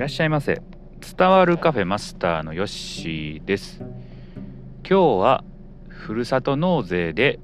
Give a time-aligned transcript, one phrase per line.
[0.00, 0.62] らっしゃいませ。
[1.18, 3.80] 伝わるカフェマスターのヨッシーです。
[3.80, 3.92] 今
[4.82, 5.44] 日は
[5.88, 7.38] ふるさと納税で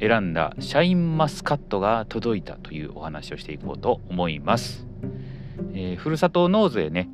[0.00, 4.88] 選んだシャインマスカットが届いたというお話をしていこうと思います、
[5.72, 7.08] えー、ふるさと納税ね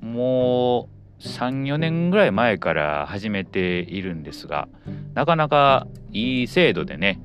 [0.00, 0.88] も
[1.20, 4.68] う34年ぐらい前から始めているんですが
[5.14, 7.20] なかなかいい制度でね、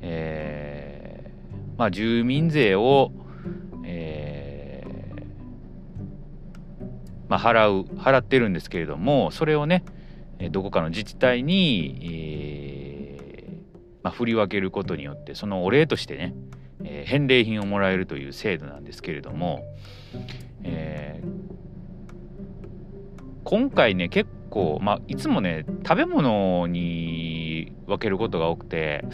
[0.00, 3.12] えー、まあ、住民税を
[7.32, 9.84] まあ、払う払ってるんですけれどもそれをね
[10.50, 16.34] どこかの自治体に、えー、まあ、振り分けることによってそのお礼としてね、
[16.84, 19.64] えー、返礼品をもらえるという制度なんですけれども、
[20.62, 21.28] えー、
[23.44, 29.06] 今回ね結構、まあ、いつもね食べ物に分けることが多くて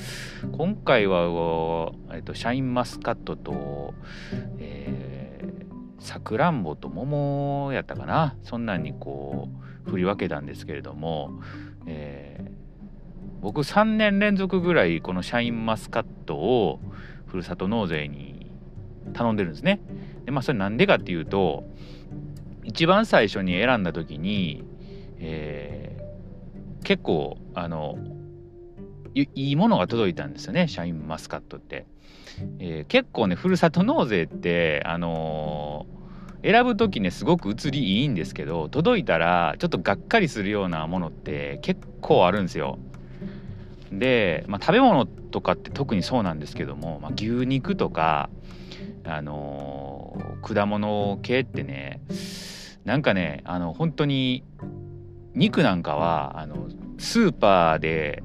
[0.51, 3.95] 今回は、えっと、シャインマスカットと、
[5.99, 8.37] さくらんぼと桃やったかな？
[8.43, 9.49] そんなんにこ
[9.87, 11.41] う振り分けたんですけれども、
[11.87, 12.51] えー、
[13.41, 16.81] 僕3年連続ぐらいこのシャインマスカットを
[17.27, 18.51] ふるさと納税に
[19.13, 19.81] 頼んでるんですね。
[20.25, 21.65] でまあそれなんでかっていうと
[22.65, 24.65] 一番最初に選んだ時に、
[25.19, 27.99] えー、結構あの
[29.15, 31.87] いいものが届いたんですよねシャインマスカットって。
[32.59, 42.79] えー、結構ねふるさと納税ってあのー、選ぶ時ねすごく移りいいんですけど届いたらちょっとがっかりするようなものって結構あるんですよ。
[43.91, 48.29] で、まあ、食べ物とかって特にそうなんですけども、まあ、牛肉とか
[49.05, 52.03] あのー、果物系ってね
[52.85, 54.45] なんかねあの本当に
[55.35, 58.23] 肉なんかはあのスーパーで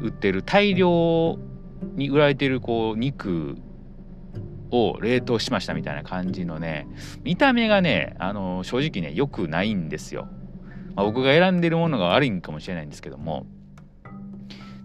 [0.00, 1.38] 売ってる大量
[1.94, 3.56] に売られてるこう肉
[4.70, 6.88] を冷凍しましたみたいな感じのね
[7.24, 10.28] 見た目がねあの正直ね良くないんですよ、
[10.94, 13.46] まあ、僕が選んでるものが悪いんかもしれないんですけども。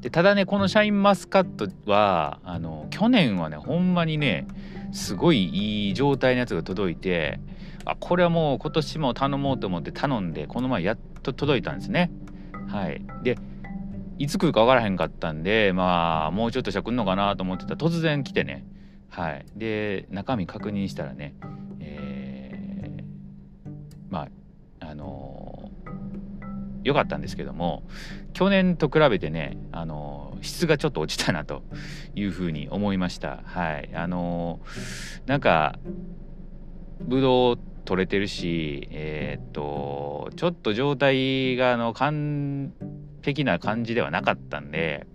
[0.01, 4.45] でただねこのシャインマスカットはあの去年はねほんまにね
[4.91, 7.39] すごいいい状態のやつが届いて
[7.83, 12.11] あこれはもう今年も頼もうと思って頼んでこの前やっと届いたんですね。
[12.67, 13.01] はい。
[13.23, 13.37] で
[14.19, 18.66] いつ来るか分からへんかったんでまあもうちょっとしたら来るのかなと思ってたら突然来てね。
[19.09, 19.45] はい。
[19.55, 21.35] で中身確認したらね
[21.79, 23.73] えー、
[24.09, 24.27] ま
[24.81, 27.83] ああのー、よかったんですけども
[28.33, 31.63] 去年と比べてねあのー、質がちょっと落ちたなと
[32.16, 33.41] いうふうに思いました。
[33.45, 33.89] はい。
[33.94, 34.59] あの、
[35.25, 35.79] なんか
[37.00, 42.73] ぶどう取れてるしえ、っとちょっと状態があの完
[43.27, 45.05] 的な感じではなかったんで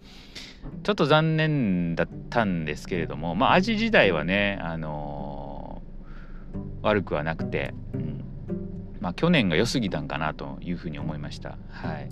[0.82, 8.24] ちょっと残念だったんですけれどもまあ味自体はねあのー、悪くはなくて、うん。
[9.00, 11.56] まあ、去年が良すぎたんかなというふうに思いました。
[11.70, 12.08] はい。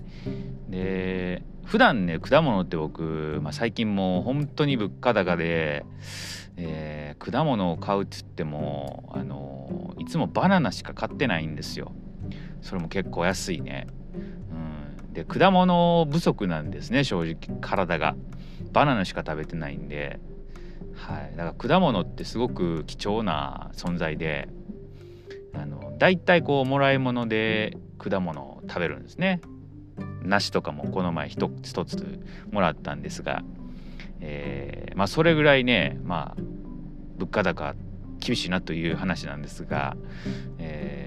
[0.71, 5.85] で普段ね果物って僕、まあ、最近もう本当に物価高で、
[6.57, 11.93] えー、果物を買うっつってもあのー、いつもバナナしか買ってないんですよ。
[12.63, 13.87] それも結構安いね。
[15.21, 17.59] で果物不足なんですね正直。
[17.61, 18.17] 体が。
[18.73, 20.19] バナナしか食べてないんで。
[20.95, 21.37] はい。
[21.37, 24.49] だから果物ってすごく貴重な存在で
[25.55, 29.41] あの大体こうもらい物で果物を食べるんですね。
[30.23, 32.21] 梨とかもこの前一つ一つ
[32.51, 33.43] もらったんですが、
[34.21, 36.43] えー、まあそれぐらいねまあ
[37.19, 37.75] 物価高
[38.19, 39.97] 厳しいなという話なんですが、
[40.59, 41.00] えー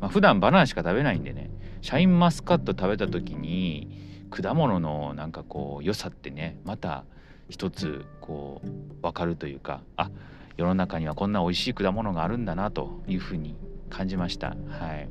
[0.00, 1.50] まあ、普段バナナしか食べないんでね
[1.82, 3.88] シャインマスカット食べた時に
[4.30, 7.04] 果物のなんかこう良さってねまた
[7.48, 10.10] 一つこう分かるというかあ
[10.56, 13.56] 世の中にはこんな美味しい果物があるんだなというふうに
[13.88, 14.48] 感じました。
[14.48, 14.54] は
[14.94, 15.08] い。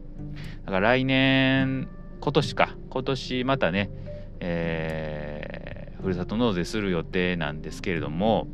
[0.66, 1.90] だから来年
[2.22, 2.76] 今年か。
[2.90, 3.90] 今年またね
[4.40, 8.48] えー、ふるさと納税する予定なんですけれども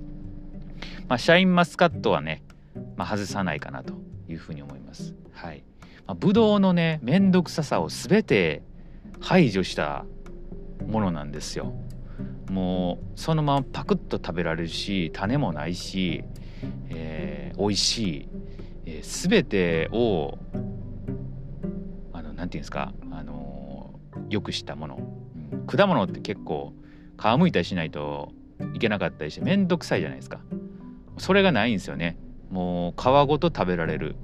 [1.07, 2.43] まあシャインマスカットはね、
[2.95, 3.93] まあ、外さないかなと
[4.27, 5.13] いうふうに思います。
[5.33, 5.63] はい。
[6.07, 8.61] まあ、ブドウのね面倒くささを全て
[9.19, 10.05] 排除した
[10.87, 11.73] ものなんですよ。
[12.49, 16.23] もうそのままパクッと食べられるし種もないし、
[16.89, 18.29] えー、美味しい、
[18.85, 20.37] えー、全てを
[22.13, 24.99] あのなんていうんですかあのー、よくしたもの、
[25.53, 26.73] うん、果物って結構
[27.17, 28.31] 皮むいたりしないと
[28.73, 30.39] いけなかったりして面倒くさいじゃないですか。
[31.17, 32.17] それがないんですよね。
[32.49, 34.15] もう皮ごと食べられる。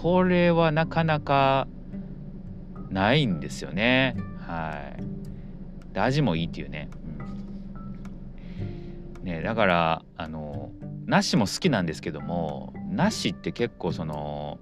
[0.00, 1.68] これはなかなか
[2.88, 4.16] ないんですよね。
[4.38, 5.92] はい。
[5.92, 6.88] で味もいいっていうね,、
[9.20, 10.70] うん、ねだからあの
[11.04, 14.58] 梨も好きなんですけども梨って結構その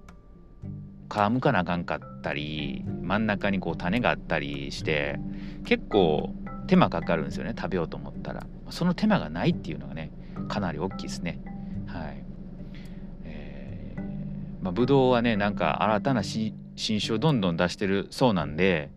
[1.09, 5.21] 皮むかなあかんかったり真ん中にこう種があったりして
[5.65, 6.35] 結構
[6.67, 8.45] 手間かかるんですよね食べようと思ったら。
[8.71, 10.11] その手間がないっていうのがね
[10.49, 11.41] かなり大きいですね。
[14.61, 16.55] まあ、ぶどうはねなんか新たな新
[17.01, 18.91] 種をどんどん出してるそうなんで、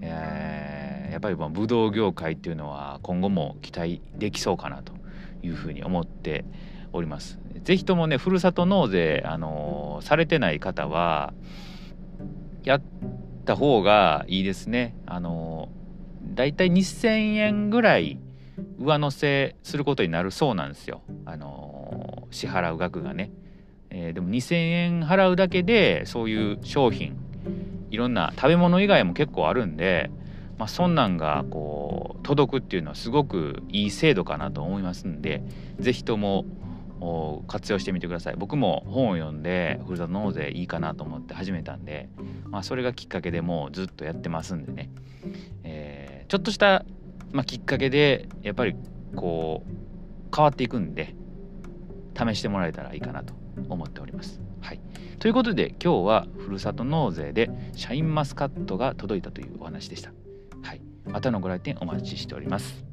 [0.00, 4.92] えー、やっぱりぶどう業界っていうのは今後も期待できそうかなと
[5.42, 6.44] いうふうに思って
[6.92, 7.38] おります。
[7.62, 11.32] ぜひともねふるさと納税、あのー、されてない方は
[12.64, 12.82] やっ
[13.44, 14.94] た方がいいですね。
[15.06, 18.18] あのー、だいたい2000円ぐらい
[18.78, 21.02] 上乗せすることになるそうなんですよ。
[21.24, 23.30] あのー、支払う額がね、
[23.94, 27.16] えー、でも2000円払うだけでそういう商品
[27.90, 30.10] いろんな食べ物以外も結構あるんで
[30.62, 35.42] まあ、そんなんがこう届くっていうのはすごくいい制度かなと思いますんで
[35.80, 36.44] 是非とも
[37.48, 38.36] 活用してみてください。
[38.36, 42.08] 僕も本を読んでふるさと納税いいかなと思って始めたんで、
[42.48, 44.90] まあ、それがきっかけでもうずっとやってますんでね、
[45.64, 46.84] えー、ちょっとした、
[47.32, 48.76] まあ、きっかけでやっぱり
[49.16, 51.16] こう変わっていくんで
[52.16, 53.41] 試してもらえたらいいかなと。
[53.68, 54.40] 思っております。
[54.60, 54.80] はい、
[55.18, 60.12] ということで今日はふるさと納税でシャインマスカットが届いたというお話でした。
[60.62, 62.84] はい、またのご来店お待ちしております。